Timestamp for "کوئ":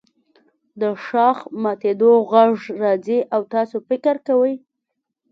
4.27-4.53